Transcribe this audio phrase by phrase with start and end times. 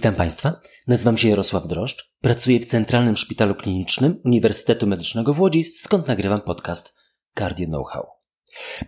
[0.00, 0.60] Witam Państwa.
[0.86, 2.14] Nazywam się Jarosław Droszcz.
[2.20, 6.96] Pracuję w Centralnym Szpitalu Klinicznym Uniwersytetu Medycznego w Łodzi, skąd nagrywam podcast
[7.38, 8.06] Cardio Know-how.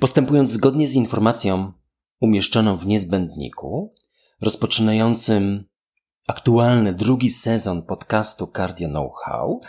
[0.00, 1.72] Postępując zgodnie z informacją
[2.20, 3.94] umieszczoną w niezbędniku,
[4.40, 5.64] rozpoczynającym
[6.26, 9.60] aktualny drugi sezon podcastu Cardio Know-how,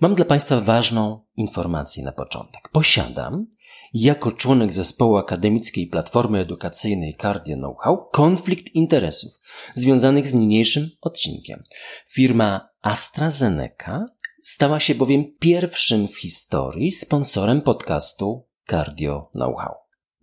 [0.00, 2.68] mam dla Państwa ważną informację na początek.
[2.72, 3.46] Posiadam
[3.94, 9.32] jako członek zespołu akademickiej Platformy Edukacyjnej Cardio Know-how konflikt interesów
[9.74, 11.62] związanych z niniejszym odcinkiem.
[12.08, 14.06] Firma AstraZeneca
[14.42, 19.74] stała się bowiem pierwszym w historii sponsorem podcastu Cardio Know-how.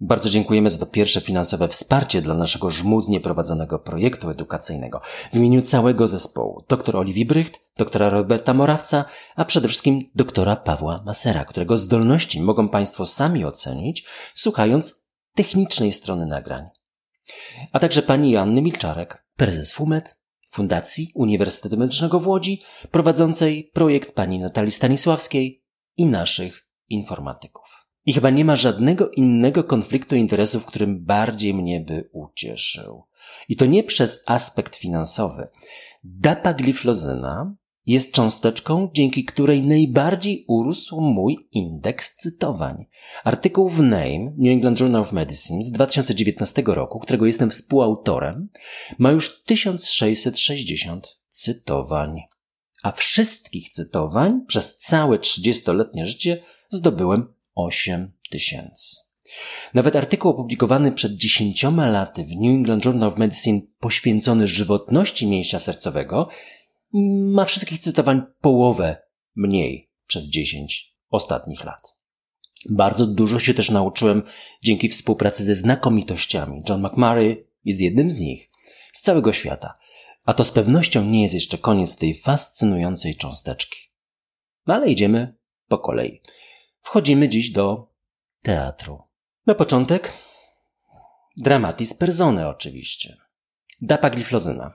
[0.01, 5.01] Bardzo dziękujemy za to pierwsze finansowe wsparcie dla naszego żmudnie prowadzonego projektu edukacyjnego.
[5.33, 11.03] W imieniu całego zespołu, dr Oliwii Brycht, doktora Roberta Morawca, a przede wszystkim doktora Pawła
[11.05, 16.65] Masera, którego zdolności mogą Państwo sami ocenić, słuchając technicznej strony nagrań.
[17.71, 20.19] A także pani Joanny Milczarek, prezes FUMET,
[20.51, 25.63] Fundacji Uniwersytetu Medycznego w Łodzi, prowadzącej projekt pani Natalii Stanisławskiej
[25.97, 27.68] i naszych informatyków.
[28.05, 33.03] I chyba nie ma żadnego innego konfliktu interesów, którym bardziej mnie by ucieszył.
[33.49, 35.47] I to nie przez aspekt finansowy.
[36.03, 37.55] Dapagliflozyna
[37.85, 42.85] jest cząsteczką, dzięki której najbardziej urósł mój indeks cytowań.
[43.23, 48.49] Artykuł w Name New England Journal of Medicine z 2019 roku, którego jestem współautorem,
[48.97, 52.15] ma już 1660 cytowań.
[52.83, 56.37] A wszystkich cytowań przez całe 30-letnie życie
[56.69, 58.95] zdobyłem 8 tysięcy.
[59.73, 65.59] Nawet artykuł opublikowany przed dziesięcioma laty w New England Journal of Medicine poświęcony żywotności mięśnia
[65.59, 66.29] sercowego
[67.33, 68.97] ma wszystkich cytowań połowę
[69.35, 71.95] mniej przez dziesięć ostatnich lat.
[72.69, 74.23] Bardzo dużo się też nauczyłem
[74.63, 76.63] dzięki współpracy ze znakomitościami.
[76.69, 78.49] John McMurray jest jednym z nich
[78.93, 79.77] z całego świata.
[80.25, 83.79] A to z pewnością nie jest jeszcze koniec tej fascynującej cząsteczki.
[84.67, 85.35] No ale idziemy
[85.67, 86.21] po kolei.
[86.89, 87.87] Wchodzimy dziś do
[88.43, 89.01] teatru.
[89.47, 90.13] Na początek
[91.37, 93.17] dramatis persone oczywiście.
[93.81, 94.73] Dapagliflozyna.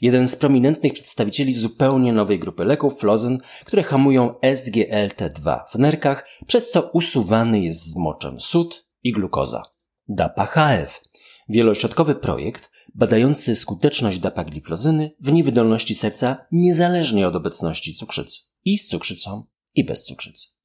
[0.00, 6.70] Jeden z prominentnych przedstawicieli zupełnie nowej grupy leków, flozyn, które hamują SGLT2 w nerkach, przez
[6.70, 9.62] co usuwany jest z moczem sód i glukoza.
[10.08, 11.00] DAPA-HF.
[11.48, 18.40] Wielośrodkowy projekt badający skuteczność dapagliflozyny w niewydolności serca niezależnie od obecności cukrzycy.
[18.64, 19.44] I z cukrzycą,
[19.74, 20.59] i bez cukrzycy.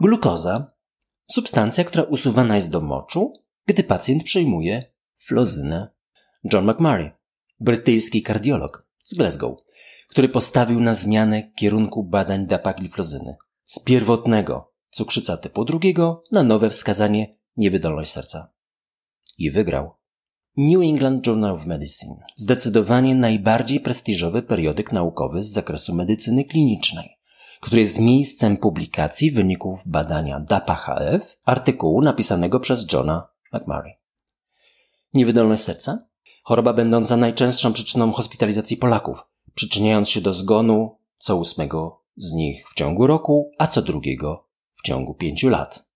[0.00, 0.72] Glukoza
[1.30, 3.32] substancja, która usuwana jest do moczu,
[3.66, 4.82] gdy pacjent przyjmuje
[5.16, 5.88] flozynę.
[6.52, 7.10] John McMurray,
[7.60, 9.56] brytyjski kardiolog z Glasgow,
[10.08, 17.36] który postawił na zmianę kierunku badań dapagliflozyny z pierwotnego cukrzyca typu drugiego na nowe wskazanie
[17.56, 18.52] niewydolność serca.
[19.38, 19.90] I wygrał.
[20.56, 27.15] New England Journal of Medicine, zdecydowanie najbardziej prestiżowy periodyk naukowy z zakresu medycyny klinicznej
[27.60, 33.92] który jest miejscem publikacji wyników badania DAPA-HF, artykułu napisanego przez Johna McMurray.
[35.14, 36.06] Niewydolność serca?
[36.42, 39.18] Choroba będąca najczęstszą przyczyną hospitalizacji Polaków,
[39.54, 44.82] przyczyniając się do zgonu co ósmego z nich w ciągu roku, a co drugiego w
[44.82, 45.88] ciągu pięciu lat.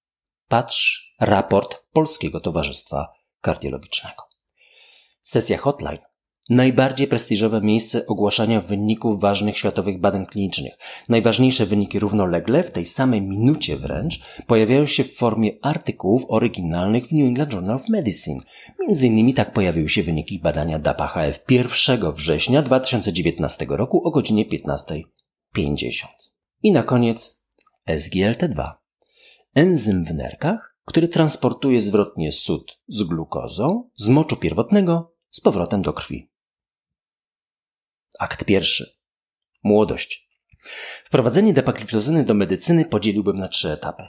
[0.48, 4.22] Patrz raport Polskiego Towarzystwa Kardiologicznego.
[5.22, 6.09] Sesja hotline
[6.50, 10.78] najbardziej prestiżowe miejsce ogłaszania wyników ważnych światowych badań klinicznych.
[11.08, 17.12] Najważniejsze wyniki równolegle, w tej samej minucie wręcz, pojawiają się w formie artykułów oryginalnych w
[17.12, 18.40] New England Journal of Medicine.
[18.80, 26.06] Między innymi tak pojawiły się wyniki badania DAPA-HF 1 września 2019 roku o godzinie 15.50.
[26.62, 27.48] I na koniec
[27.88, 28.70] SGLT2.
[29.54, 35.92] Enzym w nerkach, który transportuje zwrotnie sód z glukozą z moczu pierwotnego z powrotem do
[35.92, 36.30] krwi.
[38.20, 38.96] Akt pierwszy.
[39.62, 40.28] Młodość.
[41.04, 44.02] Wprowadzenie depakliflozyny do medycyny podzieliłbym na trzy etapy.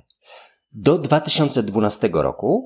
[0.72, 2.64] Do 2012 roku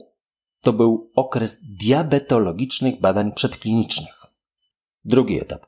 [0.61, 4.25] to był okres diabetologicznych badań przedklinicznych.
[5.03, 5.65] Drugi etap.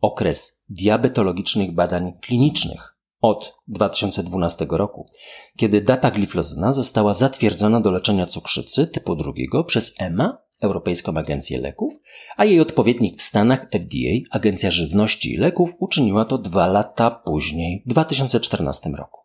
[0.00, 5.10] Okres diabetologicznych badań klinicznych od 2012 roku,
[5.56, 11.94] kiedy dapagliflozyna została zatwierdzona do leczenia cukrzycy typu drugiego przez EMA Europejską Agencję Leków,
[12.36, 17.82] a jej odpowiednik w Stanach FDA, Agencja Żywności i Leków, uczyniła to dwa lata później,
[17.86, 19.20] w 2014 roku.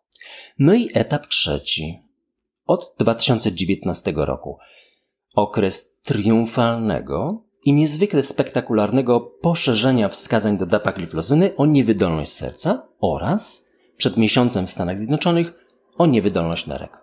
[0.58, 1.98] No i etap trzeci.
[2.66, 4.58] Od 2019 roku.
[5.36, 14.66] Okres triumfalnego i niezwykle spektakularnego poszerzenia wskazań do dapagliflozyny o niewydolność serca oraz, przed miesiącem
[14.66, 15.52] w Stanach Zjednoczonych,
[15.98, 16.98] o niewydolność nerek.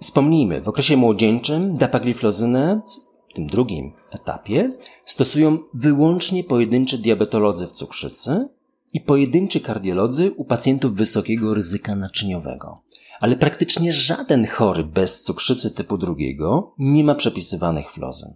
[0.00, 2.80] Wspomnijmy, w okresie młodzieńczym dapagliflozynę
[3.34, 4.72] tym drugim etapie
[5.04, 8.48] stosują wyłącznie pojedynczy diabetolodzy w cukrzycy
[8.92, 12.80] i pojedynczy kardiolodzy u pacjentów wysokiego ryzyka naczyniowego.
[13.20, 18.34] Ale praktycznie żaden chory bez cukrzycy typu drugiego nie ma przepisywanych flozyn.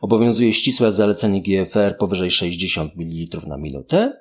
[0.00, 4.12] Obowiązuje ścisłe zalecenie GFR powyżej 60 ml na minutę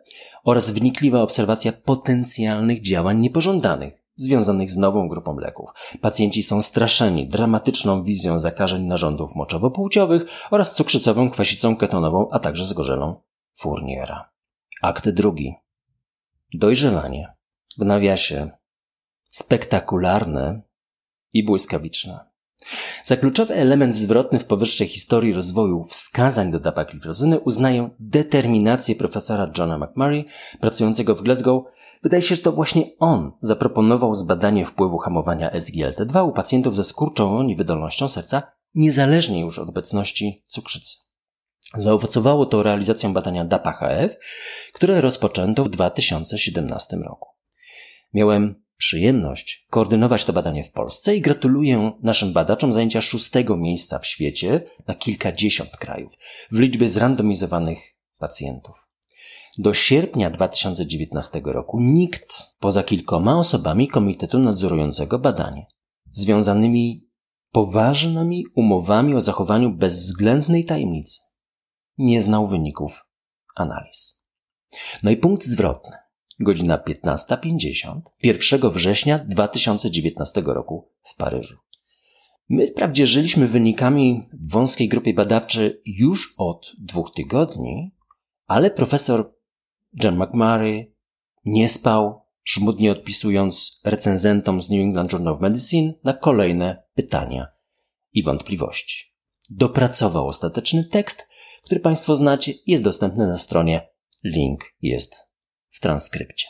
[0.44, 5.70] oraz wnikliwa obserwacja potencjalnych działań niepożądanych związanych z nową grupą leków.
[6.02, 13.16] Pacjenci są straszeni dramatyczną wizją zakażeń narządów moczowo-płciowych oraz cukrzycową kwasicą ketonową, a także zgorzelą
[13.60, 14.30] Fourniera.
[14.82, 15.56] Akt drugi.
[16.54, 17.34] Dojrzewanie.
[17.78, 18.50] W nawiasie.
[19.32, 20.62] Spektakularne
[21.34, 22.31] i błyskawiczne.
[23.04, 29.78] Za kluczowy element zwrotny w powyższej historii rozwoju wskazań do dapagliflozyny uznaję determinację profesora Johna
[29.78, 30.26] McMurray,
[30.60, 31.64] pracującego w Glasgow.
[32.04, 37.44] Wydaje się, że to właśnie on zaproponował zbadanie wpływu hamowania SGLT2 u pacjentów ze skurczoną
[37.44, 38.44] niewydolnością serca,
[38.76, 40.98] niezależnie już od obecności cukrzycy.
[41.78, 44.10] Zaowocowało to realizacją badania DAPA-HF,
[44.74, 47.30] które rozpoczęto w 2017 roku.
[48.14, 54.08] Miałem przyjemność koordynować to badanie w Polsce i gratuluję naszym badaczom zajęcia szóstego miejsca w
[54.08, 56.14] świecie na kilkadziesiąt krajów
[56.52, 57.80] w liczbie zrandomizowanych
[58.20, 58.76] pacjentów.
[59.58, 65.66] Do sierpnia 2019 roku nikt poza kilkoma osobami Komitetu Nadzorującego badanie,
[66.12, 67.10] związanymi
[67.52, 71.20] poważnymi umowami o zachowaniu bezwzględnej tajemnicy,
[71.98, 73.06] nie znał wyników
[73.56, 74.26] analiz.
[75.04, 75.98] No i punkt zwrotny
[76.44, 81.58] godzina 15.50 1 września 2019 roku w Paryżu.
[82.50, 87.92] My wprawdzie żyliśmy wynikami w wąskiej grupie badawczej już od dwóch tygodni,
[88.48, 89.34] ale profesor
[90.04, 90.96] John McMurray
[91.46, 97.48] nie spał, żmudnie odpisując recenzentom z New England Journal of Medicine na kolejne pytania
[98.14, 99.16] i wątpliwości.
[99.50, 101.30] Dopracował ostateczny tekst,
[101.64, 103.90] który Państwo znacie, jest dostępny na stronie.
[104.24, 105.31] Link jest
[105.72, 106.48] w transkrypcie.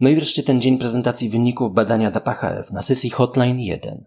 [0.00, 4.04] No i wreszcie ten dzień prezentacji wyników badania DAPA-HF na sesji Hotline 1.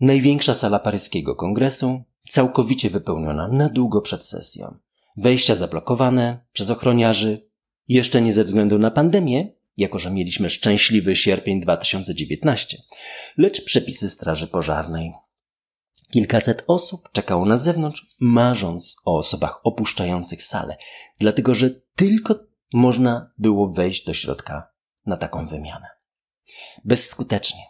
[0.00, 4.78] Największa sala paryskiego kongresu, całkowicie wypełniona na długo przed sesją.
[5.16, 7.48] Wejścia zablokowane przez ochroniarzy,
[7.88, 12.78] jeszcze nie ze względu na pandemię, jako że mieliśmy szczęśliwy sierpień 2019,
[13.38, 15.12] lecz przepisy Straży Pożarnej.
[16.12, 20.76] Kilkaset osób czekało na zewnątrz, marząc o osobach opuszczających salę,
[21.20, 24.68] dlatego że tylko można było wejść do środka
[25.06, 25.86] na taką wymianę.
[26.84, 27.60] Bezskutecznie.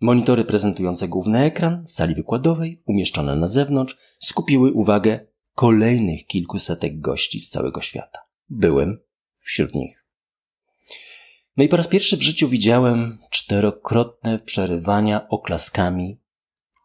[0.00, 7.48] Monitory prezentujące główny ekran sali wykładowej, umieszczone na zewnątrz, skupiły uwagę kolejnych kilkusetek gości z
[7.48, 8.18] całego świata.
[8.48, 8.98] Byłem
[9.40, 10.06] wśród nich.
[11.56, 16.20] No i po raz pierwszy w życiu widziałem czterokrotne przerywania oklaskami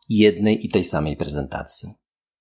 [0.09, 1.89] jednej i tej samej prezentacji.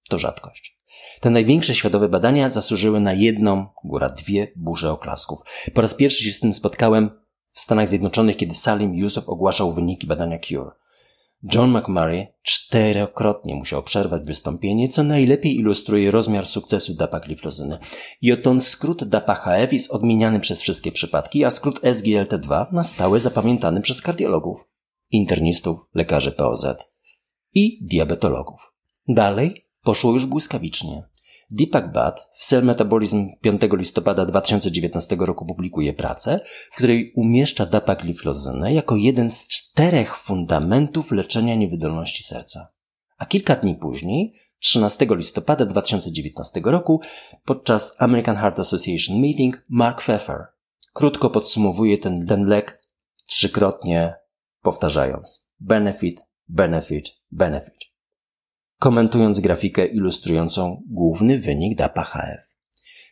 [0.08, 0.75] To rzadkość.
[1.20, 5.40] Te największe światowe badania zasłużyły na jedną, góra dwie burze oklasków.
[5.74, 7.10] Po raz pierwszy się z tym spotkałem
[7.52, 10.70] w Stanach Zjednoczonych, kiedy Salim Yusuf ogłaszał wyniki badania Cure.
[11.54, 17.78] John McMurray czterokrotnie musiał przerwać wystąpienie, co najlepiej ilustruje rozmiar sukcesu dapagliflozyny.
[18.22, 23.80] I oto skrót DAPA-HF jest odmieniany przez wszystkie przypadki, a skrót SGLT2 na stałe zapamiętany
[23.80, 24.60] przez kardiologów,
[25.10, 26.66] internistów, lekarzy POZ
[27.54, 28.72] i diabetologów.
[29.08, 31.02] Dalej poszło już błyskawicznie.
[31.50, 36.40] Deepak Bhatt w Cell Metabolism 5 listopada 2019 roku publikuje pracę,
[36.72, 42.68] w której umieszcza dapagliflozynę jako jeden z czterech fundamentów leczenia niewydolności serca.
[43.18, 47.00] A kilka dni później, 13 listopada 2019 roku,
[47.44, 50.46] podczas American Heart Association Meeting, Mark Pfeffer
[50.92, 52.82] krótko podsumowuje ten, ten lek
[53.26, 54.14] trzykrotnie
[54.62, 57.85] powtarzając benefit, benefit, benefit
[58.78, 62.42] komentując grafikę ilustrującą główny wynik DAPA-HF.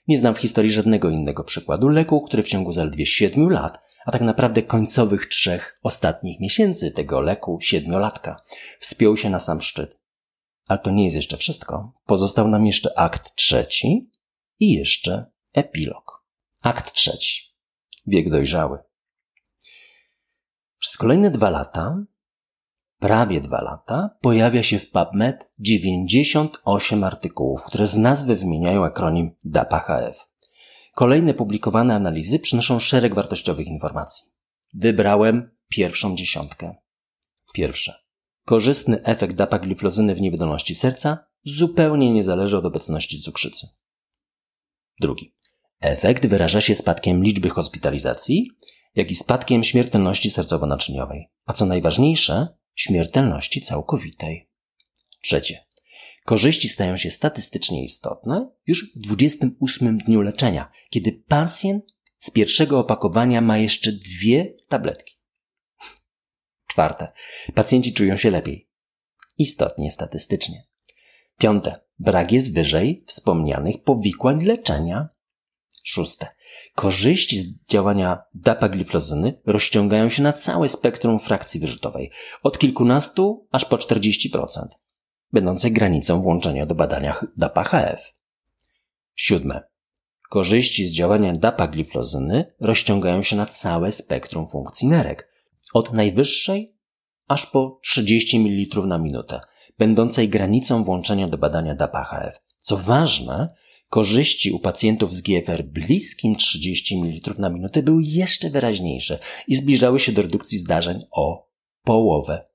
[0.09, 4.13] Nie znam w historii żadnego innego przykładu leku, który w ciągu zaledwie 7 lat, a
[4.13, 8.43] tak naprawdę końcowych trzech ostatnich miesięcy tego leku siedmiolatka,
[8.81, 10.01] wspiął się na sam szczyt.
[10.67, 11.93] Ale to nie jest jeszcze wszystko.
[12.07, 14.11] Pozostał nam jeszcze akt trzeci
[14.61, 16.25] i jeszcze epilog.
[16.63, 17.55] Akt trzeci.
[18.07, 18.79] Wiek dojrzały.
[20.79, 22.05] Przez kolejne dwa lata
[23.05, 30.15] prawie dwa lata pojawia się w PubMed 98 artykułów, które z nazwy wymieniają akronim DAPA-HF.
[30.95, 34.25] Kolejne publikowane analizy przynoszą szereg wartościowych informacji.
[34.75, 36.75] Wybrałem pierwszą dziesiątkę.
[37.55, 37.95] Pierwsze.
[38.45, 43.67] Korzystny efekt dapagliflozyny w niewydolności serca zupełnie nie zależy od obecności cukrzycy.
[45.01, 45.35] Drugi.
[45.81, 48.51] Efekt wyraża się spadkiem liczby hospitalizacji,
[48.95, 51.25] jak i spadkiem śmiertelności sercowo-naczyniowej.
[51.47, 54.49] A co najważniejsze, śmiertelności całkowitej.
[55.23, 55.65] Trzecie.
[56.25, 63.41] Korzyści stają się statystycznie istotne już w 28 dniu leczenia, kiedy pacjent z pierwszego opakowania
[63.41, 65.15] ma jeszcze dwie tabletki.
[66.67, 67.13] Czwarte.
[67.55, 68.69] Pacjenci czują się lepiej.
[69.39, 70.67] Istotnie statystycznie.
[71.39, 71.81] Piąte.
[71.99, 75.09] Brak jest wyżej wspomnianych powikłań leczenia.
[75.85, 76.29] Szóste.
[76.75, 82.11] Korzyści z działania dapagliflozyny rozciągają się na całe spektrum frakcji wyrzutowej,
[82.43, 84.39] od kilkunastu aż po 40%,
[85.33, 87.99] będącej granicą włączenia do badania DAPA-HF.
[89.15, 89.63] Siódme.
[90.31, 95.29] Korzyści z działania dapagliflozyny rozciągają się na całe spektrum funkcji nerek,
[95.75, 96.77] od najwyższej
[97.29, 99.41] aż po 30 ml na minutę,
[99.79, 102.33] będącej granicą włączenia do badania DAPA-HF.
[102.59, 103.49] Co ważne,
[103.89, 110.01] korzyści u pacjentów z GFR bliskim 30 ml na minutę były jeszcze wyraźniejsze i zbliżały
[110.01, 111.49] się do redukcji zdarzeń o
[111.83, 112.47] połowę.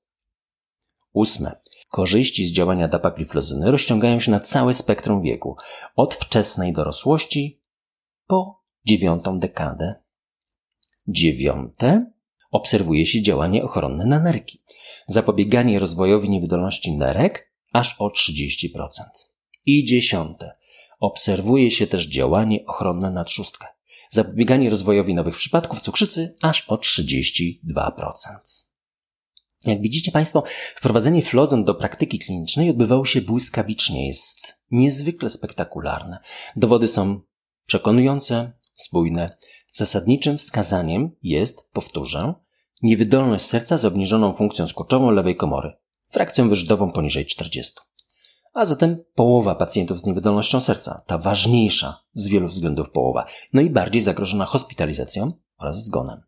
[1.12, 1.60] Ósme.
[1.90, 5.56] Korzyści z działania dapagliflozyny rozciągają się na całe spektrum wieku,
[5.96, 7.62] od wczesnej dorosłości
[8.26, 9.94] po dziewiątą dekadę.
[11.08, 12.12] Dziewiąte.
[12.50, 14.62] Obserwuje się działanie ochronne na nerki.
[15.06, 18.68] Zapobieganie rozwojowi niewydolności nerek aż o 30%.
[19.66, 20.59] I dziesiąte
[21.00, 23.66] obserwuje się też działanie ochronne na trzustkę.
[24.10, 27.54] Zapobieganie rozwojowi nowych przypadków cukrzycy aż o 32%.
[29.64, 30.44] Jak widzicie Państwo,
[30.76, 36.18] wprowadzenie flozon do praktyki klinicznej odbywało się błyskawicznie, jest niezwykle spektakularne.
[36.56, 37.20] Dowody są
[37.66, 39.36] przekonujące, spójne.
[39.72, 42.34] Zasadniczym wskazaniem jest, powtórzę,
[42.82, 45.72] niewydolność serca z obniżoną funkcją skurczową lewej komory,
[46.10, 47.72] frakcją wyrzutową poniżej 40
[48.52, 53.70] a zatem połowa pacjentów z niewydolnością serca, ta ważniejsza z wielu względów połowa, no i
[53.70, 56.20] bardziej zagrożona hospitalizacją oraz zgonem.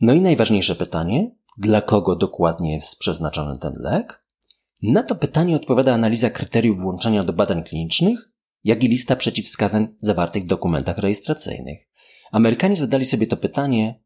[0.00, 4.26] No i najważniejsze pytanie, dla kogo dokładnie jest przeznaczony ten lek?
[4.82, 8.30] Na to pytanie odpowiada analiza kryteriów włączenia do badań klinicznych,
[8.64, 11.88] jak i lista przeciwwskazań zawartych w dokumentach rejestracyjnych.
[12.32, 14.00] Amerykanie zadali sobie to pytanie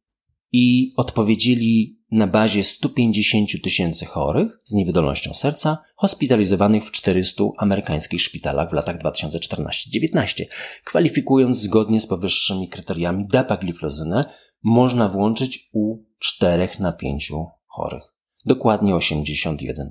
[0.53, 8.71] i odpowiedzieli na bazie 150 tysięcy chorych z niewydolnością serca hospitalizowanych w 400 amerykańskich szpitalach
[8.71, 10.45] w latach 2014-19.
[10.85, 14.25] Kwalifikując zgodnie z powyższymi kryteriami dapagliflozynę,
[14.63, 17.33] można włączyć u 4 na 5
[17.67, 18.03] chorych.
[18.47, 19.91] Dokładnie 81%.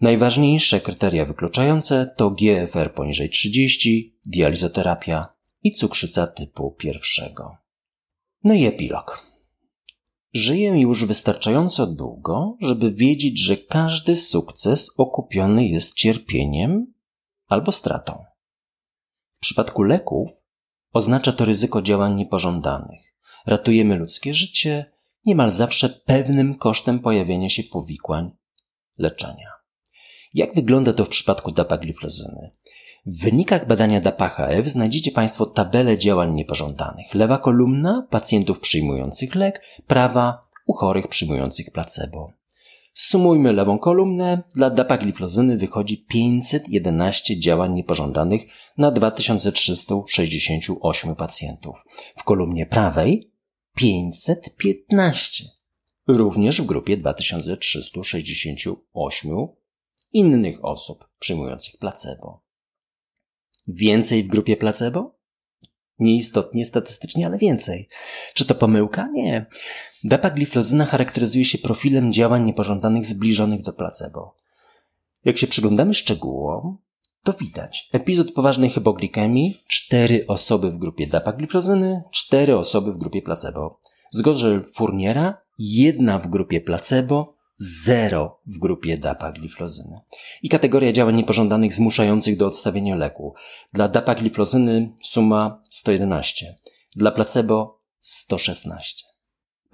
[0.00, 5.26] Najważniejsze kryteria wykluczające to GFR poniżej 30, dializoterapia
[5.62, 7.56] i cukrzyca typu pierwszego.
[8.44, 9.33] No i epilog.
[10.34, 16.94] Żyję już wystarczająco długo, żeby wiedzieć, że każdy sukces okupiony jest cierpieniem
[17.46, 18.24] albo stratą.
[19.32, 20.30] W przypadku leków
[20.92, 23.14] oznacza to ryzyko działań niepożądanych.
[23.46, 24.92] Ratujemy ludzkie życie
[25.26, 28.30] niemal zawsze pewnym kosztem pojawienia się powikłań
[28.98, 29.50] leczenia.
[30.34, 32.50] Jak wygląda to w przypadku dapagliflozyny?
[33.06, 37.14] W wynikach badania DAPA-HF znajdziecie Państwo tabelę działań niepożądanych.
[37.14, 42.32] Lewa kolumna pacjentów przyjmujących lek, prawa u chorych przyjmujących placebo.
[42.94, 44.42] Sumujmy lewą kolumnę.
[44.54, 48.42] Dla dapagliflozyny wychodzi 511 działań niepożądanych
[48.78, 51.84] na 2368 pacjentów.
[52.16, 53.32] W kolumnie prawej
[53.74, 55.44] 515.
[56.08, 59.46] Również w grupie 2368
[60.12, 62.43] innych osób przyjmujących placebo.
[63.68, 65.14] Więcej w grupie placebo?
[65.98, 67.88] Nieistotnie statystycznie, ale więcej.
[68.34, 69.08] Czy to pomyłka?
[69.12, 69.46] Nie.
[70.04, 74.36] Dapagliflozyna charakteryzuje się profilem działań niepożądanych zbliżonych do placebo.
[75.24, 76.78] Jak się przyglądamy szczegółom,
[77.22, 83.80] to widać epizod poważnej hypoglikemii, cztery osoby w grupie dapagliflozyny, cztery osoby w grupie placebo.
[84.10, 90.00] Zgorzel Furniera, jedna w grupie placebo, zero w grupie dapagliflozyny.
[90.42, 93.34] I kategoria działań niepożądanych zmuszających do odstawienia leku.
[93.72, 96.54] Dla dapagliflozyny suma 111,
[96.96, 99.13] dla placebo 116.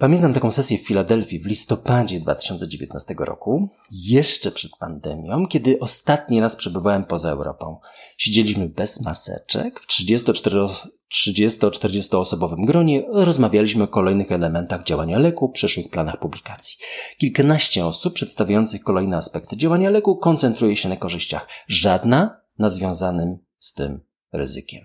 [0.01, 6.55] Pamiętam taką sesję w Filadelfii w listopadzie 2019 roku, jeszcze przed pandemią, kiedy ostatni raz
[6.55, 7.79] przebywałem poza Europą.
[8.17, 16.19] Siedzieliśmy bez maseczek w 34-40 osobowym gronie, rozmawialiśmy o kolejnych elementach działania leku, przyszłych planach
[16.19, 16.77] publikacji.
[17.17, 23.73] Kilkanaście osób przedstawiających kolejne aspekty działania leku koncentruje się na korzyściach, żadna na związanym z
[23.73, 24.01] tym
[24.33, 24.81] ryzykiem.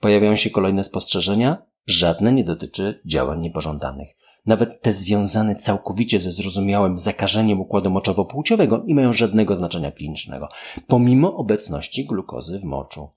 [0.00, 4.08] Pojawiają się kolejne spostrzeżenia, żadne nie dotyczy działań niepożądanych
[4.46, 10.48] nawet te związane całkowicie ze zrozumiałym zakażeniem układu moczowo-płciowego nie mają żadnego znaczenia klinicznego,
[10.86, 13.08] pomimo obecności glukozy w moczu.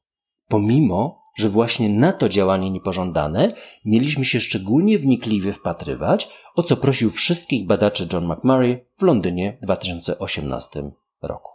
[0.48, 3.54] Pomimo, że właśnie na to działanie niepożądane
[3.86, 9.66] mieliśmy się szczególnie wnikliwie wpatrywać, o co prosił wszystkich badaczy John McMurray w Londynie w
[9.66, 11.52] 2018 roku.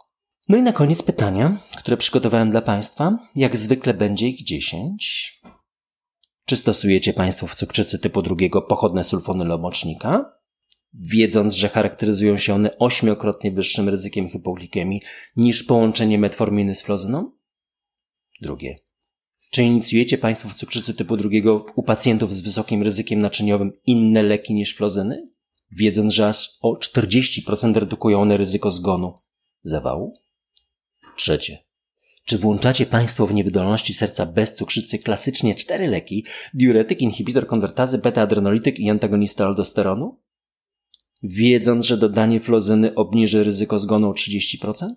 [0.49, 3.17] No i na koniec pytania, które przygotowałem dla Państwa.
[3.35, 5.41] Jak zwykle będzie ich 10.
[6.45, 10.35] Czy stosujecie Państwo w cukrzycy typu drugiego pochodne sulfony lomocznika?
[10.93, 15.01] Wiedząc, że charakteryzują się one ośmiokrotnie wyższym ryzykiem hipoglikemii
[15.35, 17.31] niż połączenie metforminy z flozyną?
[18.41, 18.75] Drugie.
[19.51, 24.53] Czy inicjujecie Państwo w cukrzycy typu drugiego u pacjentów z wysokim ryzykiem naczyniowym inne leki
[24.53, 25.29] niż flozyny?
[25.71, 29.15] Wiedząc, że aż o 40% redukują one ryzyko zgonu
[29.63, 30.13] zawału?
[31.17, 31.64] Trzecie.
[32.25, 38.79] Czy włączacie Państwo w niewydolności serca bez cukrzycy klasycznie cztery leki, diuretyk, inhibitor konwertazy, beta-adrenolityk
[38.79, 40.21] i antagonista aldosteronu?
[41.23, 44.89] Wiedząc, że dodanie flozyny obniży ryzyko zgonu o 30%?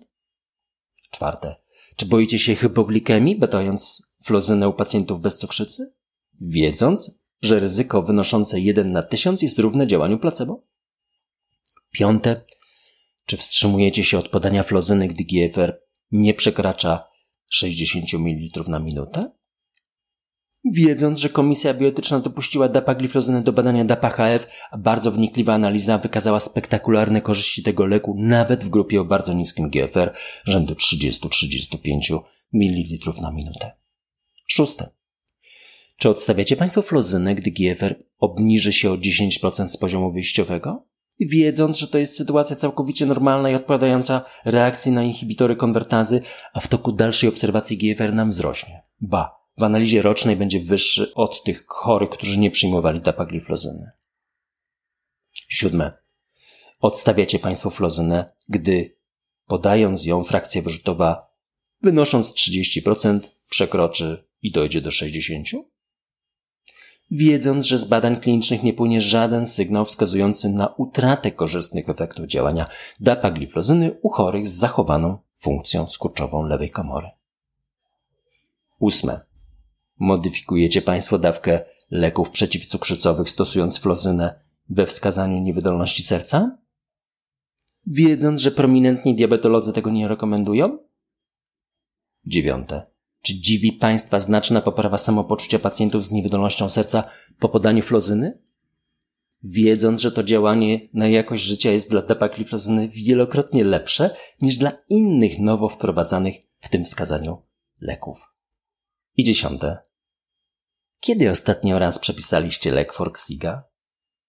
[1.11, 1.55] Czwarte.
[1.95, 5.93] Czy boicie się hypoglikemii, badając flozynę u pacjentów bez cukrzycy?
[6.41, 10.67] Wiedząc, że ryzyko wynoszące 1 na 1000 jest równe działaniu placebo?
[11.91, 12.41] Piąte.
[13.25, 15.81] Czy wstrzymujecie się od podania flozyny, gdy GFR
[16.11, 17.08] nie przekracza
[17.49, 19.31] 60 ml na minutę?
[20.65, 24.39] Wiedząc, że Komisja Bioetyczna dopuściła dapagliflozynę do badania DAPA-HF,
[24.71, 29.69] a bardzo wnikliwa analiza wykazała spektakularne korzyści tego leku nawet w grupie o bardzo niskim
[29.69, 30.13] GFR
[30.45, 32.19] rzędu 30-35
[32.53, 33.71] ml na minutę.
[34.47, 34.89] Szóste.
[35.97, 40.88] Czy odstawiacie Państwo flozynę, gdy GFR obniży się o 10% z poziomu wyjściowego?
[41.27, 46.21] Wiedząc, że to jest sytuacja całkowicie normalna i odpowiadająca reakcji na inhibitory konwertazy,
[46.53, 48.83] a w toku dalszej obserwacji GFR nam wzrośnie.
[49.01, 53.91] Ba, w analizie rocznej będzie wyższy od tych chorych, którzy nie przyjmowali dapagliflozyny.
[55.49, 55.93] Siódme.
[56.79, 58.95] Odstawiacie Państwo flozynę, gdy
[59.47, 61.29] podając ją frakcja wyrzutowa
[61.81, 65.43] wynosząc 30% przekroczy i dojdzie do 60%?
[67.11, 72.69] Wiedząc, że z badań klinicznych nie płynie żaden sygnał wskazujący na utratę korzystnych efektów działania
[72.99, 77.07] dapagliflozyny u chorych z zachowaną funkcją skurczową lewej komory.
[78.79, 79.19] Ósme.
[79.99, 81.59] Modyfikujecie Państwo dawkę
[81.91, 86.57] leków przeciwcukrzycowych stosując flozynę we wskazaniu niewydolności serca?
[87.87, 90.77] Wiedząc, że prominentni diabetolodzy tego nie rekomendują?
[92.25, 92.88] Dziewiąte.
[93.21, 97.03] Czy dziwi Państwa znaczna poprawa samopoczucia pacjentów z niewydolnością serca
[97.39, 98.39] po podaniu flozyny?
[99.43, 105.39] Wiedząc, że to działanie na jakość życia jest dla dapagliflozyny wielokrotnie lepsze niż dla innych
[105.39, 107.41] nowo wprowadzanych w tym wskazaniu
[107.81, 108.19] leków.
[109.17, 109.77] I dziesiąte.
[110.99, 113.63] Kiedy ostatnio raz przepisaliście lek Forxiga?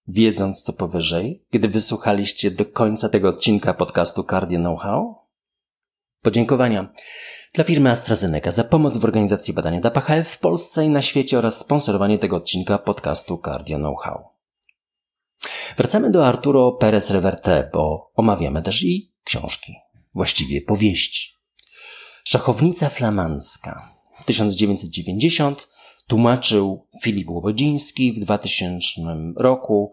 [0.09, 5.15] Wiedząc co powyżej, gdy wysłuchaliście do końca tego odcinka podcastu Cardio Know-how?
[6.23, 6.93] Podziękowania
[7.55, 11.59] dla firmy AstraZeneca za pomoc w organizacji badania DAPA-HF w Polsce i na świecie oraz
[11.59, 14.25] sponsorowanie tego odcinka podcastu Cardio Know-how.
[15.77, 19.75] Wracamy do Arturo Perez Reverte, bo omawiamy też i książki,
[20.15, 21.37] właściwie powieści.
[22.25, 25.69] Szachownica flamandzka w 1990
[26.07, 29.01] tłumaczył Filip Łobodziński w 2000
[29.37, 29.93] roku.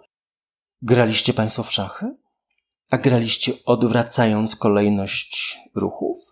[0.81, 2.15] Graliście Państwo w szachy?
[2.89, 6.26] A graliście odwracając kolejność ruchów?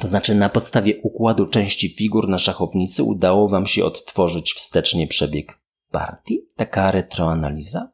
[0.00, 5.60] To znaczy, na podstawie układu części figur na szachownicy udało Wam się odtworzyć wstecznie przebieg
[5.90, 6.40] partii?
[6.56, 7.92] Taka retroanaliza?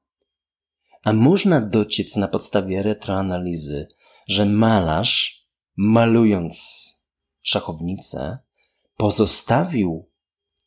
[1.04, 3.88] A można dociec na podstawie retroanalizy,
[4.28, 5.42] że malarz,
[5.76, 6.56] malując
[7.42, 8.38] szachownicę,
[8.96, 10.10] pozostawił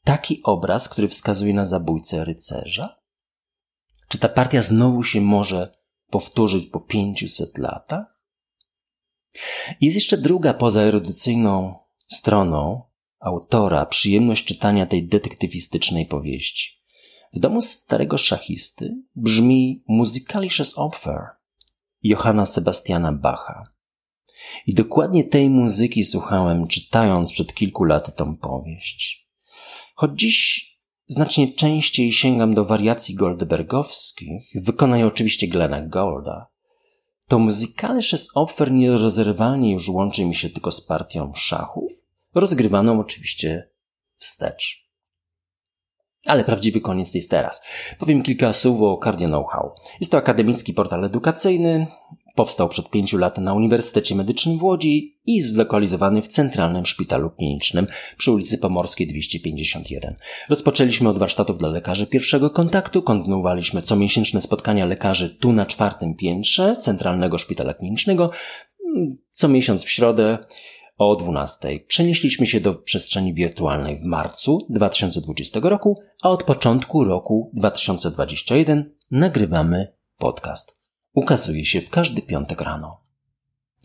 [0.04, 3.00] taki obraz, który wskazuje na zabójcę rycerza?
[4.08, 5.78] Czy ta partia znowu się może
[6.10, 8.15] powtórzyć po 500 latach?
[9.82, 11.76] Jest jeszcze druga poza erudycyjną
[12.08, 12.82] stroną
[13.20, 16.82] autora przyjemność czytania tej detektywistycznej powieści.
[17.34, 21.22] W domu starego szachisty brzmi Musicalisches Opfer
[22.04, 23.64] Johanna Sebastiana Bacha.
[24.68, 29.30] I dokładnie tej muzyki słuchałem, czytając przed kilku laty tą powieść.
[29.96, 30.70] Choć dziś
[31.08, 36.48] znacznie częściej sięgam do wariacji goldbergowskich, wykonają oczywiście Glena Golda,
[37.28, 38.02] to muzykalny
[38.36, 41.92] Opfer nierozerwalnie już łączy mi się tylko z partią szachów,
[42.36, 43.70] rozgrywaną oczywiście
[44.18, 44.86] wstecz.
[46.26, 47.62] Ale prawdziwy koniec jest teraz.
[48.00, 49.72] Powiem kilka słów o Cardio Know-how.
[50.00, 51.88] Jest to akademicki portal edukacyjny,
[52.36, 57.88] Powstał przed pięciu laty na Uniwersytecie Medycznym w Łodzi i zlokalizowany w Centralnym Szpitalu Klinicznym
[58.18, 60.16] przy ulicy Pomorskiej 251.
[60.50, 66.76] Rozpoczęliśmy od warsztatów dla lekarzy pierwszego kontaktu, kontynuowaliśmy comiesięczne spotkania lekarzy tu na czwartym piętrze
[66.80, 68.32] Centralnego Szpitala Klinicznego,
[69.32, 70.38] co miesiąc w środę
[70.98, 71.80] o 12.
[71.88, 79.94] Przenieśliśmy się do przestrzeni wirtualnej w marcu 2020 roku, a od początku roku 2021 nagrywamy
[80.18, 80.85] podcast
[81.16, 83.02] ukazuje się w każdy piątek rano.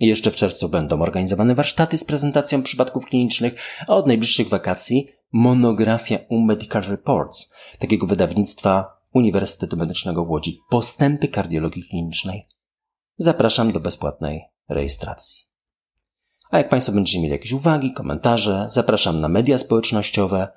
[0.00, 3.54] Jeszcze w czerwcu będą organizowane warsztaty z prezentacją przypadków klinicznych,
[3.88, 11.28] a od najbliższych wakacji monografia U Medical Reports, takiego wydawnictwa Uniwersytetu Medycznego w Łodzi, postępy
[11.28, 12.48] kardiologii klinicznej.
[13.16, 15.50] Zapraszam do bezpłatnej rejestracji.
[16.50, 20.48] A jak Państwo będziecie mieli jakieś uwagi, komentarze, zapraszam na media społecznościowe.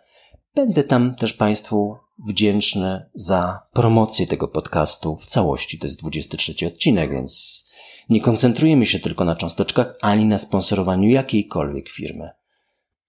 [0.56, 5.80] Będę tam też Państwu wdzięczny za promocję tego podcastu w całości.
[5.80, 7.63] To jest 23 odcinek, więc
[8.10, 12.30] nie koncentrujemy się tylko na cząsteczkach ani na sponsorowaniu jakiejkolwiek firmy.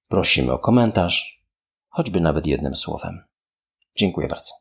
[0.09, 1.44] Prosimy o komentarz,
[1.88, 3.24] choćby nawet jednym słowem.
[3.96, 4.52] Dziękuję bardzo.